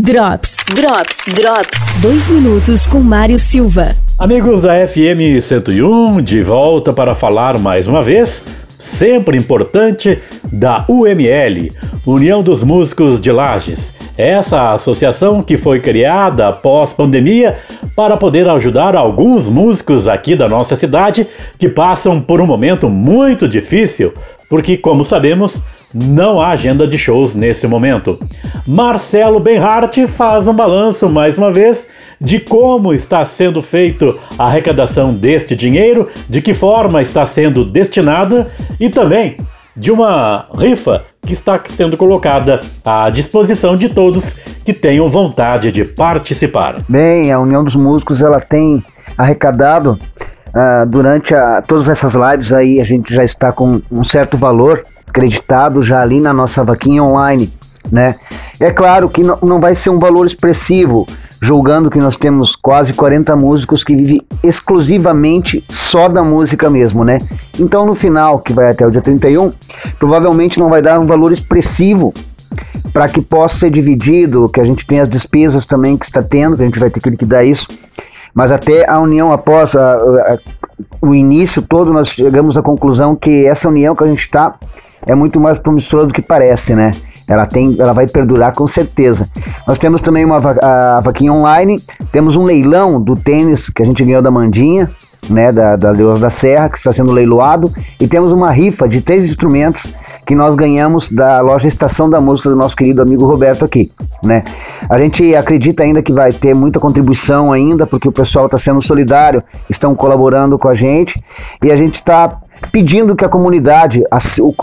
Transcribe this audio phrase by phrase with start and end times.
[0.00, 2.00] Drops, Drops, Drops.
[2.00, 3.96] Dois minutos com Mário Silva.
[4.16, 8.40] Amigos da FM 101, de volta para falar mais uma vez,
[8.78, 10.20] sempre importante,
[10.52, 11.68] da UML,
[12.06, 13.96] União dos Músicos de Lages.
[14.16, 17.58] Essa associação que foi criada após pandemia
[17.96, 21.26] para poder ajudar alguns músicos aqui da nossa cidade
[21.58, 24.14] que passam por um momento muito difícil,
[24.48, 25.62] porque, como sabemos,
[25.94, 28.18] não há agenda de shows nesse momento.
[28.66, 31.86] Marcelo Benhart faz um balanço mais uma vez
[32.20, 38.46] de como está sendo feito a arrecadação deste dinheiro, de que forma está sendo destinada
[38.80, 39.36] e também
[39.76, 44.32] de uma rifa que está sendo colocada à disposição de todos
[44.64, 46.82] que tenham vontade de participar.
[46.88, 48.82] Bem, a União dos Músicos ela tem
[49.16, 49.98] arrecadado
[50.58, 54.84] uh, durante a, todas essas lives aí a gente já está com um certo valor
[55.06, 57.50] acreditado já ali na nossa vaquinha online,
[57.90, 58.16] né?
[58.60, 61.06] É claro que não, não vai ser um valor expressivo,
[61.40, 67.20] julgando que nós temos quase 40 músicos que vivem exclusivamente só da música mesmo, né?
[67.58, 69.52] Então no final, que vai até o dia 31,
[69.98, 72.12] provavelmente não vai dar um valor expressivo
[72.92, 76.56] para que possa ser dividido, que a gente tem as despesas também que está tendo,
[76.56, 77.66] que a gente vai ter que liquidar isso.
[78.34, 80.38] Mas até a união após a, a,
[81.00, 84.54] o início todo, nós chegamos à conclusão que essa união que a gente está
[85.06, 86.92] é muito mais promissora do que parece, né?
[87.26, 89.26] Ela, tem, ela vai perdurar com certeza.
[89.66, 94.02] Nós temos também uma a vaquinha online, temos um leilão do tênis que a gente
[94.02, 94.88] ganhou da Mandinha,
[95.28, 99.28] né, da, da da Serra, que está sendo leiloado, e temos uma rifa de três
[99.28, 99.92] instrumentos
[100.28, 103.90] que nós ganhamos da loja Estação da Música do nosso querido amigo Roberto aqui,
[104.22, 104.44] né?
[104.86, 108.82] A gente acredita ainda que vai ter muita contribuição ainda, porque o pessoal está sendo
[108.82, 111.18] solidário, estão colaborando com a gente,
[111.62, 114.02] e a gente está pedindo que a comunidade,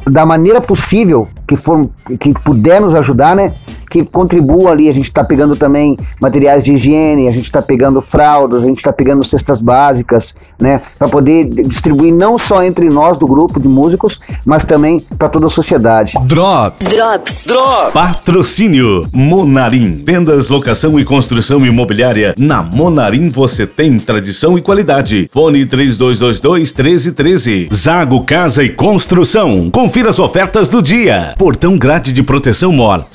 [0.06, 3.52] da maneira possível, que, for, que puder nos ajudar, né?
[3.96, 4.90] Que contribua ali.
[4.90, 8.76] A gente está pegando também materiais de higiene, a gente está pegando fraldas, a gente
[8.76, 10.82] está pegando cestas básicas, né?
[11.00, 15.48] Para poder distribuir não só entre nós do grupo de músicos, mas também para toda
[15.48, 16.18] a sociedade.
[16.26, 16.88] Drops.
[16.88, 17.46] Drops.
[17.46, 17.94] Drops.
[17.94, 19.08] Patrocínio.
[19.14, 20.04] Monarim.
[20.06, 22.36] Vendas, locação e construção imobiliária.
[22.38, 25.30] Na Monarim você tem tradição e qualidade.
[25.32, 27.70] Fone 3222 1313.
[27.74, 29.70] Zago Casa e Construção.
[29.72, 31.34] Confira as ofertas do dia.
[31.38, 33.06] Portão grade de proteção MOR,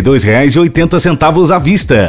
[0.00, 1.94] R$ 182,80 à vista.